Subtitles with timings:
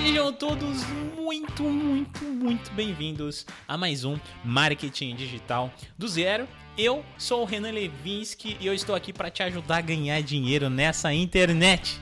[0.00, 0.84] Sejam todos
[1.16, 6.48] muito, muito, muito bem-vindos a mais um Marketing Digital do Zero.
[6.78, 10.70] Eu sou o Renan Levinsky e eu estou aqui para te ajudar a ganhar dinheiro
[10.70, 12.00] nessa internet.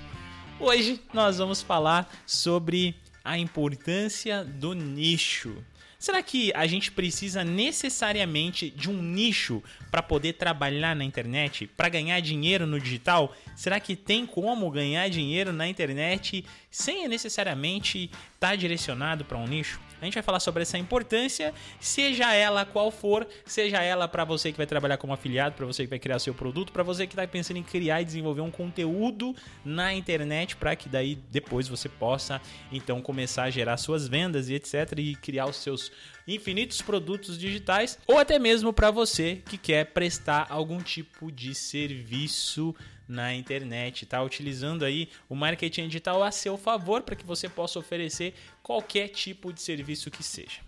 [0.61, 5.57] Hoje nós vamos falar sobre a importância do nicho.
[5.99, 11.89] Será que a gente precisa necessariamente de um nicho para poder trabalhar na internet, para
[11.89, 13.35] ganhar dinheiro no digital?
[13.55, 19.47] Será que tem como ganhar dinheiro na internet sem necessariamente estar tá direcionado para um
[19.47, 19.81] nicho?
[20.01, 24.53] A gente vai falar sobre essa importância, seja ela qual for, seja ela para você
[24.53, 27.13] que vai trabalhar como afiliado, para você que vai criar seu produto, para você que
[27.13, 31.89] está pensando em criar e desenvolver um conteúdo na internet para que daí depois você
[31.89, 32.41] possa
[32.71, 35.91] então começar a gerar suas vendas e etc e criar os seus
[36.27, 42.75] infinitos produtos digitais, ou até mesmo para você que quer prestar algum tipo de serviço
[43.09, 47.79] na internet, tá utilizando aí o marketing digital a seu favor para que você possa
[47.79, 50.61] oferecer qualquer tipo de serviço que seja.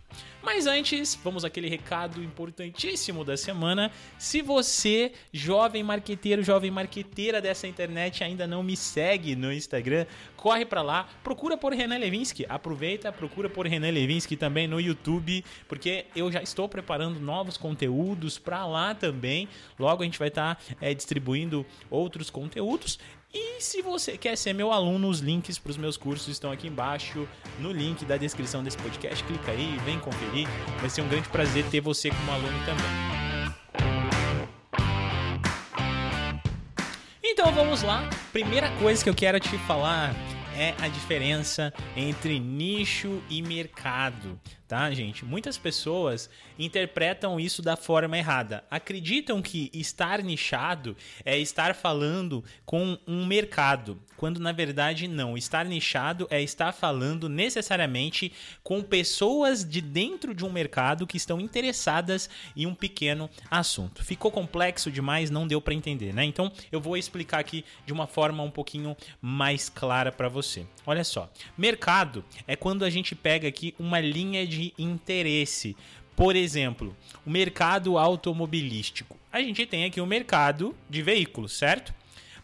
[0.42, 3.90] Mas antes, vamos aquele recado importantíssimo da semana.
[4.18, 10.06] Se você, jovem marqueteiro, jovem marqueteira dessa internet, ainda não me segue no Instagram,
[10.36, 12.46] corre para lá, procura por Renan Levinsky.
[12.48, 18.38] Aproveita, procura por Renan Levinsky também no YouTube, porque eu já estou preparando novos conteúdos
[18.38, 19.48] para lá também.
[19.78, 22.98] Logo a gente vai estar tá, é, distribuindo outros conteúdos
[23.38, 26.66] e se você quer ser meu aluno, os links para os meus cursos estão aqui
[26.66, 27.28] embaixo
[27.60, 29.22] no link da descrição desse podcast.
[29.22, 30.48] Clica aí, vem conferir.
[30.80, 33.18] Vai ser um grande prazer ter você como aluno também.
[37.22, 38.08] Então vamos lá.
[38.32, 40.12] Primeira coisa que eu quero te falar
[40.58, 45.24] é a diferença entre nicho e mercado tá, gente?
[45.24, 46.28] Muitas pessoas
[46.58, 48.62] interpretam isso da forma errada.
[48.70, 55.38] Acreditam que estar nichado é estar falando com um mercado, quando na verdade não.
[55.38, 58.30] Estar nichado é estar falando necessariamente
[58.62, 64.04] com pessoas de dentro de um mercado que estão interessadas em um pequeno assunto.
[64.04, 66.24] Ficou complexo demais, não deu para entender, né?
[66.24, 70.47] Então eu vou explicar aqui de uma forma um pouquinho mais clara para você.
[70.86, 75.76] Olha só, mercado é quando a gente pega aqui uma linha de interesse.
[76.16, 79.16] Por exemplo, o mercado automobilístico.
[79.32, 81.94] A gente tem aqui o mercado de veículos, certo?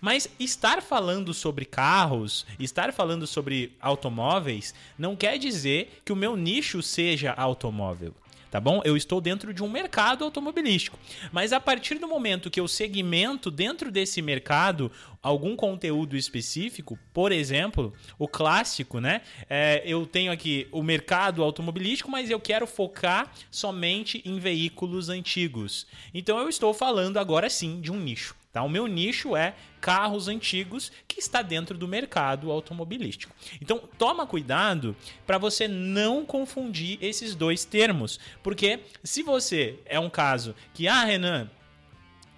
[0.00, 6.36] Mas estar falando sobre carros, estar falando sobre automóveis, não quer dizer que o meu
[6.36, 8.14] nicho seja automóvel
[8.54, 8.80] tá bom?
[8.84, 10.96] Eu estou dentro de um mercado automobilístico.
[11.32, 17.32] Mas a partir do momento que eu segmento dentro desse mercado algum conteúdo específico, por
[17.32, 19.22] exemplo, o clássico, né?
[19.50, 25.84] É, eu tenho aqui o mercado automobilístico, mas eu quero focar somente em veículos antigos.
[26.14, 28.36] Então eu estou falando agora sim de um nicho.
[28.54, 28.62] Tá?
[28.62, 33.34] O meu nicho é carros antigos que está dentro do mercado automobilístico.
[33.60, 34.94] Então toma cuidado
[35.26, 41.02] para você não confundir esses dois termos, porque se você é um caso que ah
[41.02, 41.50] Renan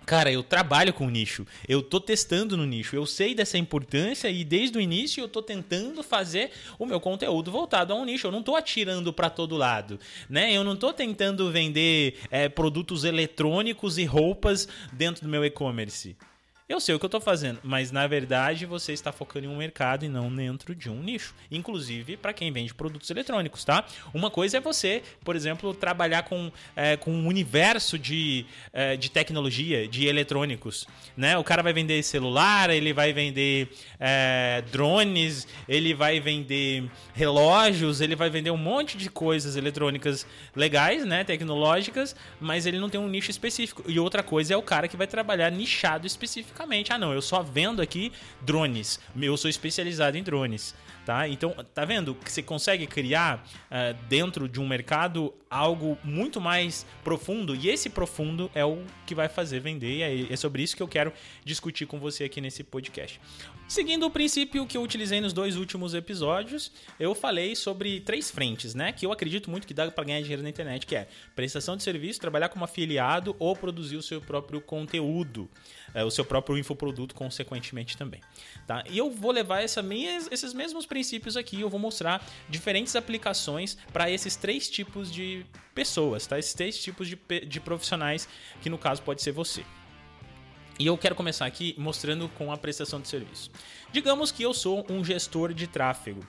[0.07, 4.45] Cara, eu trabalho com nicho, eu tô testando no nicho, eu sei dessa importância e
[4.45, 8.29] desde o início eu tô tentando fazer o meu conteúdo voltado a um nicho.
[8.29, 9.99] Eu não tô atirando para todo lado,
[10.31, 10.53] né?
[10.53, 16.17] Eu não tô tentando vender é, produtos eletrônicos e roupas dentro do meu e-commerce.
[16.69, 19.57] Eu sei o que eu estou fazendo, mas na verdade você está focando em um
[19.57, 21.33] mercado e não dentro de um nicho.
[21.49, 23.85] Inclusive para quem vende produtos eletrônicos, tá?
[24.13, 29.09] Uma coisa é você, por exemplo, trabalhar com, é, com um universo de, é, de
[29.09, 30.89] tecnologia, de eletrônicos.
[31.17, 31.39] Né?
[31.39, 33.69] O cara vai vender celular, ele vai vender
[34.01, 41.05] é, drones, ele vai vender relógios, ele vai vender um monte de coisas eletrônicas legais,
[41.05, 41.23] né?
[41.23, 43.85] tecnológicas, mas ele não tem um nicho específico.
[43.87, 46.93] E outra coisa é o cara que vai trabalhar nichado específico especificamente.
[46.93, 48.99] Ah, não, eu só vendo aqui drones.
[49.21, 50.75] Eu sou especializado em drones.
[51.05, 51.29] Tá?
[51.29, 56.85] Então, tá vendo que você consegue criar uh, dentro de um mercado algo muito mais
[57.05, 60.83] profundo e esse profundo é o que vai fazer vender e é sobre isso que
[60.83, 61.13] eu quero
[61.45, 63.21] discutir com você aqui nesse podcast.
[63.69, 68.75] Seguindo o princípio que eu utilizei nos dois últimos episódios, eu falei sobre três frentes,
[68.75, 71.77] né, que eu acredito muito que dá para ganhar dinheiro na internet, que é prestação
[71.77, 75.49] de serviço, trabalhar como afiliado ou produzir o seu próprio conteúdo,
[76.05, 78.21] o seu próprio infoproduto consequentemente também,
[78.67, 78.85] tá?
[78.89, 79.85] E eu vou levar essa,
[80.31, 86.27] esses mesmos princípios aqui eu vou mostrar diferentes aplicações para esses três tipos de pessoas,
[86.27, 86.39] tá?
[86.39, 88.29] Esses três tipos de, de profissionais,
[88.61, 89.65] que no caso pode ser você.
[90.79, 93.51] E eu quero começar aqui mostrando com a prestação de serviço.
[93.91, 96.21] Digamos que eu sou um gestor de tráfego.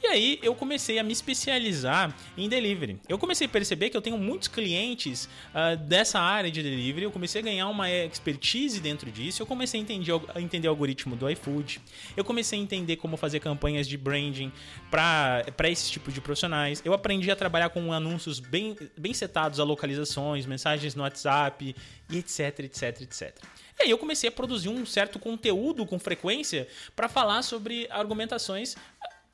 [0.00, 3.00] E aí eu comecei a me especializar em delivery.
[3.08, 7.04] Eu comecei a perceber que eu tenho muitos clientes uh, dessa área de delivery.
[7.04, 9.42] Eu comecei a ganhar uma expertise dentro disso.
[9.42, 11.80] Eu comecei a entender, a entender o algoritmo do iFood.
[12.16, 14.52] Eu comecei a entender como fazer campanhas de branding
[14.88, 16.80] para esse tipo de profissionais.
[16.84, 21.74] Eu aprendi a trabalhar com anúncios bem, bem setados a localizações, mensagens no WhatsApp
[22.14, 23.34] etc, etc, etc.
[23.78, 28.74] E aí eu comecei a produzir um certo conteúdo com frequência para falar sobre argumentações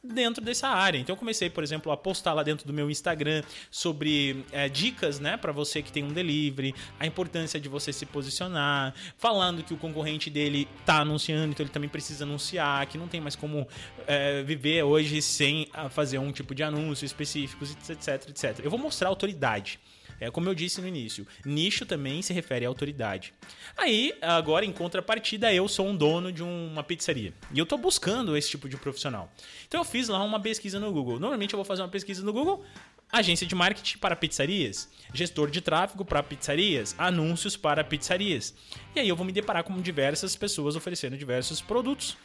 [0.02, 0.98] dentro dessa área.
[0.98, 5.20] Então eu comecei, por exemplo, a postar lá dentro do meu Instagram sobre é, dicas,
[5.20, 9.72] né, para você que tem um delivery, a importância de você se posicionar, falando que
[9.72, 13.66] o concorrente dele tá anunciando, então ele também precisa anunciar, que não tem mais como
[14.06, 18.60] é, viver hoje sem fazer um tipo de anúncio específicos, etc, etc.
[18.64, 19.78] Eu vou mostrar autoridade.
[20.22, 23.34] É como eu disse no início, nicho também se refere à autoridade.
[23.76, 28.36] Aí, agora em contrapartida, eu sou um dono de uma pizzaria e eu estou buscando
[28.36, 29.32] esse tipo de profissional.
[29.66, 31.18] Então eu fiz lá uma pesquisa no Google.
[31.18, 32.64] Normalmente eu vou fazer uma pesquisa no Google,
[33.10, 38.54] agência de marketing para pizzarias, gestor de tráfego para pizzarias, anúncios para pizzarias.
[38.94, 42.16] E aí eu vou me deparar com diversas pessoas oferecendo diversos produtos.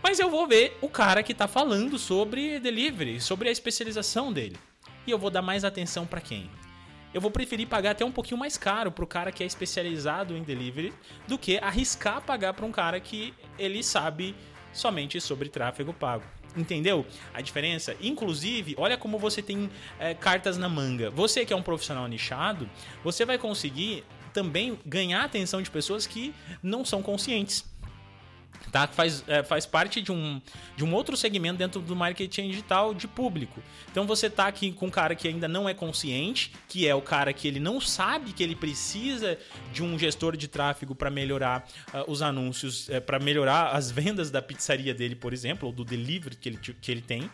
[0.00, 4.56] Mas eu vou ver o cara que está falando sobre delivery, sobre a especialização dele.
[5.04, 6.48] E eu vou dar mais atenção para quem?
[7.14, 10.42] Eu vou preferir pagar até um pouquinho mais caro pro cara que é especializado em
[10.42, 10.92] delivery
[11.28, 14.34] do que arriscar pagar para um cara que ele sabe
[14.72, 16.24] somente sobre tráfego pago.
[16.56, 17.96] Entendeu a diferença?
[18.00, 21.10] Inclusive, olha como você tem é, cartas na manga.
[21.10, 22.68] Você que é um profissional nichado,
[23.02, 27.64] você vai conseguir também ganhar a atenção de pessoas que não são conscientes
[28.74, 28.88] tá?
[28.88, 30.42] Faz, é, faz parte de um,
[30.76, 33.62] de um outro segmento dentro do marketing digital de público.
[33.90, 37.00] Então você tá aqui com um cara que ainda não é consciente, que é o
[37.00, 39.38] cara que ele não sabe que ele precisa
[39.72, 44.30] de um gestor de tráfego para melhorar uh, os anúncios, é, para melhorar as vendas
[44.30, 47.30] da pizzaria dele, por exemplo, ou do delivery que ele, que ele tem.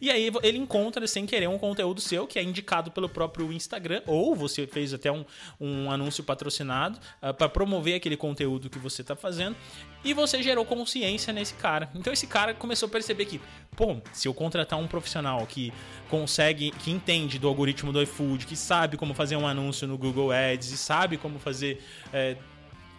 [0.00, 4.02] E aí ele encontra, sem querer, um conteúdo seu que é indicado pelo próprio Instagram,
[4.06, 5.24] ou você fez até um,
[5.60, 9.56] um anúncio patrocinado uh, ah, para promover aquele conteúdo que você está fazendo,
[10.04, 11.90] e você gerou consciência nesse cara.
[11.94, 13.40] Então esse cara começou a perceber que,
[13.76, 15.72] pô, se eu contratar um profissional que
[16.08, 20.32] consegue, que entende do algoritmo do iFood, que sabe como fazer um anúncio no Google
[20.32, 21.82] Ads e sabe como fazer
[22.12, 22.36] é,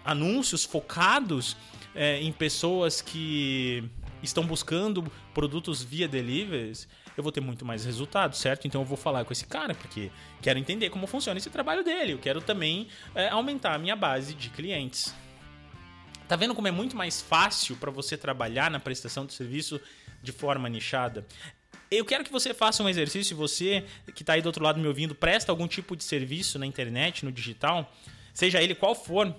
[0.03, 1.55] anúncios focados
[1.95, 3.83] é, em pessoas que
[4.21, 5.03] estão buscando
[5.33, 8.65] produtos via deliveries, eu vou ter muito mais resultado, certo?
[8.67, 10.09] Então eu vou falar com esse cara, porque
[10.41, 12.13] quero entender como funciona esse trabalho dele.
[12.13, 15.13] Eu quero também é, aumentar a minha base de clientes.
[16.33, 19.80] Tá vendo como é muito mais fácil para você trabalhar na prestação de serviço
[20.19, 21.24] de forma nichada?
[21.91, 23.85] Eu quero que você faça um exercício, você
[24.15, 27.24] que está aí do outro lado me ouvindo, presta algum tipo de serviço na internet,
[27.24, 27.94] no digital,
[28.33, 29.31] seja ele qual for,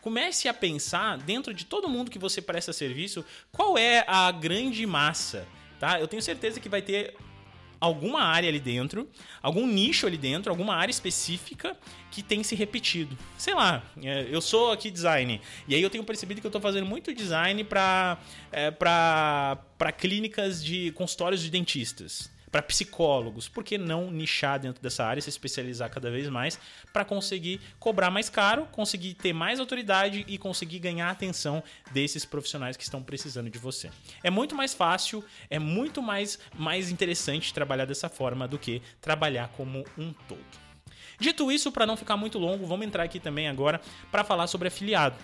[0.00, 4.86] comece a pensar dentro de todo mundo que você presta serviço, qual é a grande
[4.86, 5.48] massa,
[5.80, 5.98] tá?
[5.98, 7.16] Eu tenho certeza que vai ter
[7.80, 9.08] alguma área ali dentro,
[9.42, 11.76] algum nicho ali dentro, alguma área específica
[12.10, 13.16] que tem se repetido.
[13.36, 16.60] Sei lá, é, eu sou aqui design e aí eu tenho percebido que eu estou
[16.60, 18.18] fazendo muito design para
[18.52, 25.04] é, para clínicas de consultórios de dentistas para psicólogos, por que não nichar dentro dessa
[25.04, 26.58] área, se especializar cada vez mais
[26.90, 32.24] para conseguir cobrar mais caro, conseguir ter mais autoridade e conseguir ganhar a atenção desses
[32.24, 33.90] profissionais que estão precisando de você.
[34.24, 39.48] É muito mais fácil, é muito mais, mais interessante trabalhar dessa forma do que trabalhar
[39.48, 40.40] como um todo.
[41.20, 44.68] Dito isso, para não ficar muito longo, vamos entrar aqui também agora para falar sobre
[44.68, 45.16] afiliado.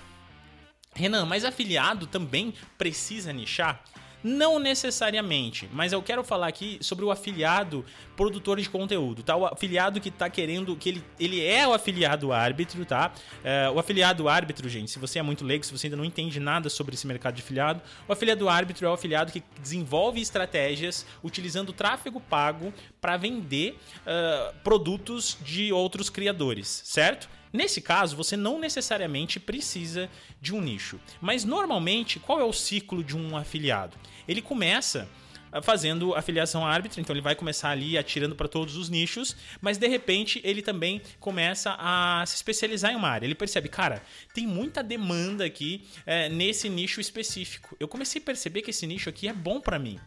[0.95, 3.83] Renan, mas afiliado também precisa nichar?
[4.23, 7.85] Não necessariamente, mas eu quero falar aqui sobre o afiliado
[8.17, 9.37] produtor de conteúdo, tá?
[9.37, 13.13] O afiliado que tá querendo, que ele, ele é o afiliado árbitro, tá?
[13.43, 16.39] É, o afiliado árbitro, gente, se você é muito leigo, se você ainda não entende
[16.39, 21.05] nada sobre esse mercado de afiliado, o afiliado árbitro é o afiliado que desenvolve estratégias
[21.23, 23.77] utilizando tráfego pago para vender
[24.07, 27.29] uh, produtos de outros criadores, certo?
[27.53, 30.09] Nesse caso, você não necessariamente precisa
[30.41, 30.99] de um nicho.
[31.21, 33.97] Mas normalmente, qual é o ciclo de um afiliado?
[34.27, 35.09] Ele começa
[35.53, 39.77] ah, fazendo afiliação árbitra, então ele vai começar ali atirando para todos os nichos, mas
[39.77, 43.27] de repente ele também começa a se especializar em uma área.
[43.27, 44.03] Ele percebe, cara,
[44.33, 47.77] tem muita demanda aqui é, nesse nicho específico.
[47.79, 50.01] Eu comecei a perceber que esse nicho aqui é bom para mim.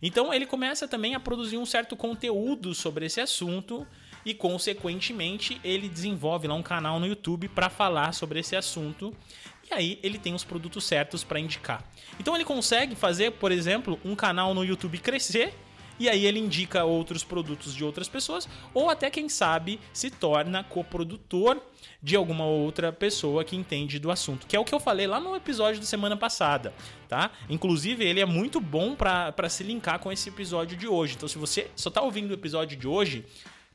[0.00, 3.86] Então ele começa também a produzir um certo conteúdo sobre esse assunto
[4.24, 9.12] e consequentemente ele desenvolve lá um canal no YouTube para falar sobre esse assunto
[9.72, 11.82] e aí ele tem os produtos certos para indicar.
[12.20, 15.54] Então ele consegue fazer, por exemplo, um canal no YouTube crescer
[15.98, 20.64] e aí ele indica outros produtos de outras pessoas, ou até, quem sabe, se torna
[20.64, 21.60] coprodutor
[22.02, 25.20] de alguma outra pessoa que entende do assunto, que é o que eu falei lá
[25.20, 26.74] no episódio da semana passada,
[27.08, 27.30] tá?
[27.48, 31.14] Inclusive, ele é muito bom para se linkar com esse episódio de hoje.
[31.14, 33.24] Então, se você só tá ouvindo o episódio de hoje,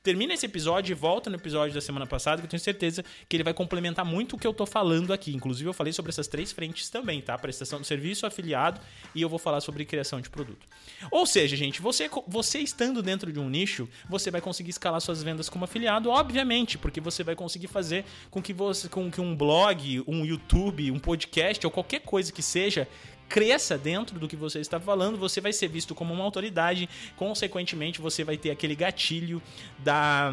[0.08, 3.36] termina esse episódio e volta no episódio da semana passada, que eu tenho certeza que
[3.36, 5.36] ele vai complementar muito o que eu tô falando aqui.
[5.36, 7.38] Inclusive, eu falei sobre essas três frentes também, tá?
[7.38, 8.80] Prestação de serviço, afiliado
[9.14, 10.66] e eu vou falar sobre criação de produto.
[11.12, 15.22] Ou seja, gente, você, você estando dentro de um nicho, você vai conseguir escalar suas
[15.22, 19.36] vendas como afiliado, obviamente, porque você vai conseguir fazer com que você, com que um
[19.36, 22.88] blog, um YouTube, um podcast ou qualquer coisa que seja
[23.28, 28.02] cresça dentro do que você está falando, você vai ser visto como uma autoridade, consequentemente,
[28.02, 29.42] você vai ter aquele gatilho
[29.80, 30.32] da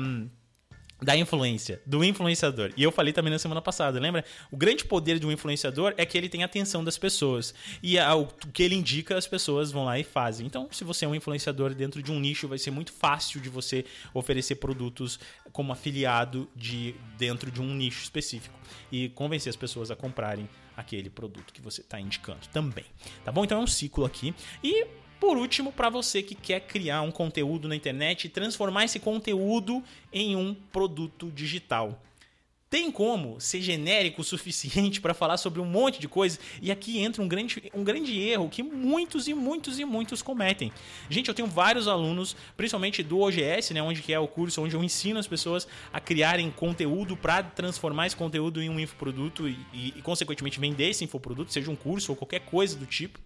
[1.02, 2.72] da influência, do influenciador.
[2.76, 4.24] E eu falei também na semana passada, lembra?
[4.50, 7.54] O grande poder de um influenciador é que ele tem a atenção das pessoas.
[7.82, 10.46] E o que ele indica, as pessoas vão lá e fazem.
[10.46, 13.48] Então, se você é um influenciador dentro de um nicho, vai ser muito fácil de
[13.48, 13.84] você
[14.14, 15.18] oferecer produtos
[15.52, 18.58] como afiliado de dentro de um nicho específico
[18.90, 22.85] e convencer as pessoas a comprarem aquele produto que você está indicando também.
[23.25, 23.45] Tá bom?
[23.45, 24.35] Então é um ciclo aqui.
[24.62, 24.87] E
[25.21, 29.83] por último, para você que quer criar um conteúdo na internet e transformar esse conteúdo
[30.12, 31.99] em um produto digital.
[32.75, 36.40] Tem como ser genérico o suficiente para falar sobre um monte de coisa?
[36.61, 40.73] E aqui entra um grande, um grande erro que muitos e muitos e muitos cometem.
[41.09, 44.75] Gente, eu tenho vários alunos, principalmente do OGS, né, onde que é o curso onde
[44.75, 49.57] eu ensino as pessoas a criarem conteúdo para transformar esse conteúdo em um infoproduto e,
[49.73, 53.21] e, e, consequentemente, vender esse infoproduto, seja um curso ou qualquer coisa do tipo.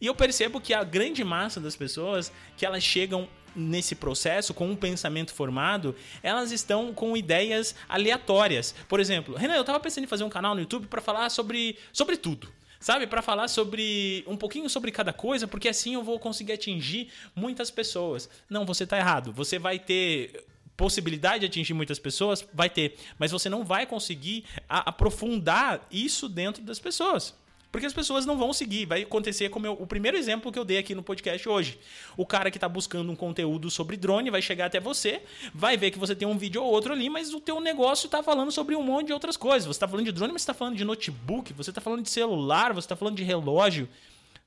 [0.00, 4.68] E eu percebo que a grande massa das pessoas que elas chegam nesse processo, com
[4.68, 8.74] um pensamento formado, elas estão com ideias aleatórias.
[8.88, 11.78] Por exemplo, Renan, eu estava pensando em fazer um canal no YouTube para falar sobre,
[11.92, 13.06] sobre tudo sabe?
[13.06, 17.70] Para falar sobre um pouquinho sobre cada coisa, porque assim eu vou conseguir atingir muitas
[17.70, 18.28] pessoas.
[18.46, 19.32] Não, você está errado.
[19.32, 20.44] Você vai ter
[20.76, 26.62] possibilidade de atingir muitas pessoas, vai ter, mas você não vai conseguir aprofundar isso dentro
[26.62, 27.34] das pessoas.
[27.74, 28.86] Porque as pessoas não vão seguir.
[28.86, 31.76] Vai acontecer como eu, o primeiro exemplo que eu dei aqui no podcast hoje.
[32.16, 35.90] O cara que está buscando um conteúdo sobre drone vai chegar até você, vai ver
[35.90, 38.76] que você tem um vídeo ou outro ali, mas o teu negócio está falando sobre
[38.76, 39.66] um monte de outras coisas.
[39.66, 42.10] Você está falando de drone, mas você está falando de notebook, você está falando de
[42.10, 43.88] celular, você está falando de relógio.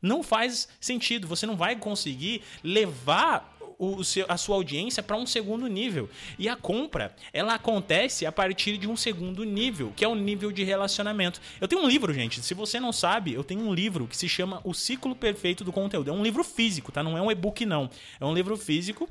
[0.02, 1.28] Não faz sentido.
[1.28, 6.10] Você não vai conseguir levar o seu, a sua audiência para um segundo nível.
[6.38, 10.52] E a compra, ela acontece a partir de um segundo nível, que é o nível
[10.52, 11.40] de relacionamento.
[11.62, 14.28] Eu tenho um livro, gente, se você não sabe, eu tenho um livro que se
[14.28, 16.10] chama O Ciclo Perfeito do Conteúdo.
[16.10, 17.04] É um livro físico, tá?
[17.04, 17.90] Não é um e-book, não.
[18.20, 19.10] É um livro físico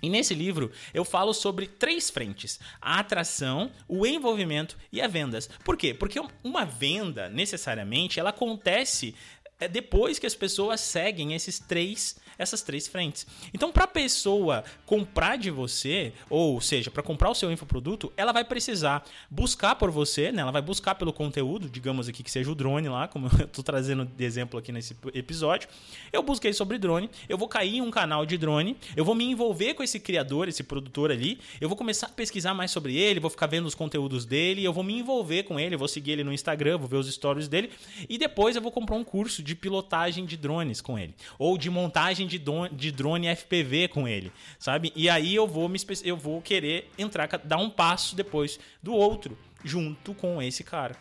[0.00, 5.48] e nesse livro eu falo sobre três frentes: a atração, o envolvimento e a vendas.
[5.64, 5.92] Por quê?
[5.92, 9.14] Porque uma venda, necessariamente, ela acontece
[9.60, 13.26] é depois que as pessoas seguem esses três essas três frentes.
[13.52, 18.32] Então, para a pessoa comprar de você, ou seja, para comprar o seu infoproduto, ela
[18.32, 20.42] vai precisar buscar por você, né?
[20.42, 23.64] Ela vai buscar pelo conteúdo, digamos aqui que seja o drone lá, como eu estou
[23.64, 25.68] trazendo de exemplo aqui nesse episódio.
[26.12, 29.24] Eu busquei sobre drone, eu vou cair em um canal de drone, eu vou me
[29.24, 33.18] envolver com esse criador, esse produtor ali, eu vou começar a pesquisar mais sobre ele,
[33.18, 36.24] vou ficar vendo os conteúdos dele, eu vou me envolver com ele, vou seguir ele
[36.24, 37.70] no Instagram, vou ver os stories dele
[38.08, 41.70] e depois eu vou comprar um curso de pilotagem de drones com ele ou de
[41.70, 44.92] montagem de, drone, de drone FPV com ele, sabe?
[44.94, 49.38] E aí eu vou me eu vou querer entrar, dar um passo depois do outro,
[49.64, 50.94] junto com esse cara.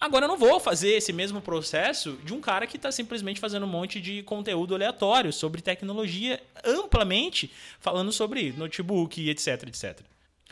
[0.00, 3.66] Agora eu não vou fazer esse mesmo processo de um cara que está simplesmente fazendo
[3.66, 7.50] um monte de conteúdo aleatório sobre tecnologia amplamente,
[7.80, 10.00] falando sobre notebook, etc, etc.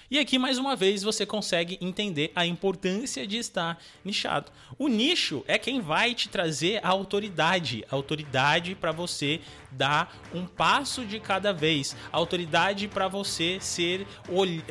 [0.09, 4.53] E aqui, mais uma vez, você consegue entender a importância de estar nichado.
[4.79, 9.41] O nicho é quem vai te trazer a autoridade, a autoridade para você
[9.73, 14.07] dar um passo de cada vez, a autoridade para você ser,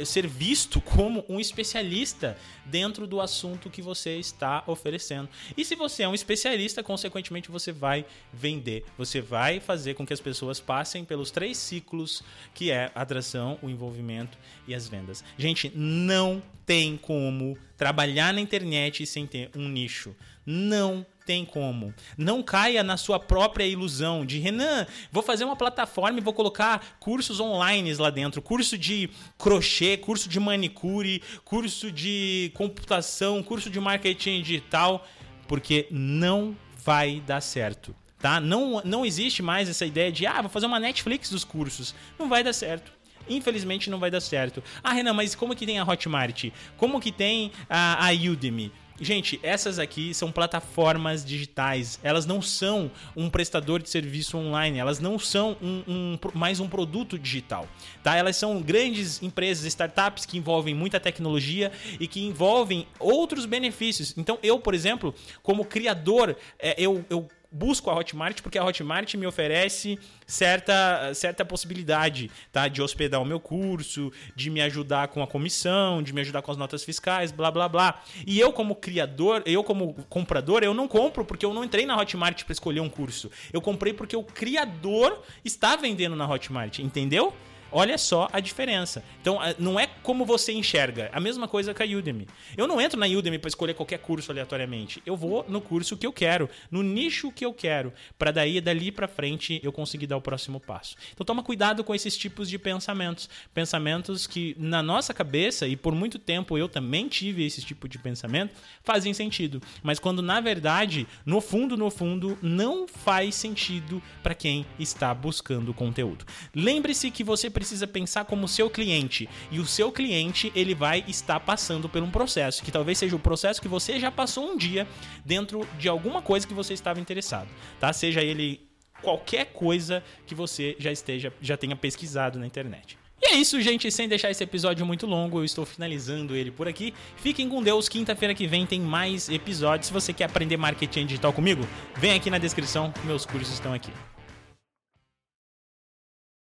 [0.05, 5.29] ser visto como um especialista dentro do assunto que você está oferecendo.
[5.55, 10.13] E se você é um especialista, consequentemente você vai vender, você vai fazer com que
[10.13, 12.23] as pessoas passem pelos três ciclos
[12.53, 14.37] que é a atração, o envolvimento
[14.67, 15.24] e as vendas.
[15.37, 20.15] Gente, não tem como trabalhar na internet sem ter um nicho.
[20.45, 21.93] Não tem como.
[22.17, 26.97] Não caia na sua própria ilusão de Renan, vou fazer uma plataforma e vou colocar
[26.99, 33.79] cursos online lá dentro, curso de crochê, curso de manicure, curso de computação, curso de
[33.79, 35.05] marketing digital,
[35.47, 37.95] porque não vai dar certo.
[38.19, 38.39] Tá?
[38.39, 41.93] Não, não existe mais essa ideia de ah, vou fazer uma Netflix dos cursos.
[42.17, 42.94] Não vai dar certo.
[43.29, 44.63] Infelizmente não vai dar certo.
[44.83, 46.45] Ah, Renan, mas como que tem a Hotmart?
[46.77, 48.71] Como que tem a, a Udemy?
[48.99, 51.99] Gente, essas aqui são plataformas digitais.
[52.01, 54.79] Elas não são um prestador de serviço online.
[54.79, 57.67] Elas não são um, um, mais um produto digital.
[58.01, 58.15] Tá?
[58.15, 64.13] Elas são grandes empresas, startups que envolvem muita tecnologia e que envolvem outros benefícios.
[64.17, 65.13] Então, eu, por exemplo,
[65.43, 69.97] como criador, é, eu, eu busco a Hotmart porque a Hotmart me oferece
[70.27, 72.67] certa, certa possibilidade tá?
[72.67, 76.51] de hospedar o meu curso, de me ajudar com a comissão, de me ajudar com
[76.51, 78.01] as notas fiscais, blá blá blá.
[78.27, 81.97] E eu, como criador, eu, como comprador, eu não compro porque eu não entrei na
[81.97, 83.31] Hotmart para escolher um curso.
[83.53, 87.33] Eu comprei porque o criador está vendendo na Hotmart, entendeu?
[87.71, 89.03] Olha só a diferença.
[89.21, 91.09] Então, não é como você enxerga.
[91.11, 92.27] A mesma coisa com a Udemy.
[92.55, 95.01] Eu não entro na Udemy para escolher qualquer curso aleatoriamente.
[95.05, 98.91] Eu vou no curso que eu quero, no nicho que eu quero, para daí dali
[98.91, 100.95] para frente eu conseguir dar o próximo passo.
[101.13, 105.93] Então, toma cuidado com esses tipos de pensamentos, pensamentos que na nossa cabeça e por
[105.93, 108.53] muito tempo eu também tive esse tipo de pensamento,
[108.83, 114.65] fazem sentido, mas quando na verdade, no fundo, no fundo, não faz sentido para quem
[114.79, 116.25] está buscando conteúdo.
[116.53, 119.29] Lembre-se que você precisa pensar como seu cliente.
[119.49, 123.19] E o seu cliente, ele vai estar passando por um processo, que talvez seja o
[123.19, 124.85] processo que você já passou um dia
[125.23, 127.47] dentro de alguma coisa que você estava interessado,
[127.79, 127.93] tá?
[127.93, 128.67] Seja ele
[129.01, 132.97] qualquer coisa que você já esteja já tenha pesquisado na internet.
[133.21, 133.89] E é isso, gente.
[133.89, 136.93] Sem deixar esse episódio muito longo, eu estou finalizando ele por aqui.
[137.15, 137.87] Fiquem com Deus.
[137.87, 139.87] Quinta-feira que vem tem mais episódios.
[139.87, 142.93] Se você quer aprender marketing digital comigo, vem aqui na descrição.
[143.05, 143.91] Meus cursos estão aqui.